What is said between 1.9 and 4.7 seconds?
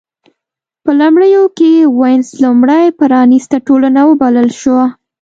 وینز لومړۍ پرانېسته ټولنه وبلل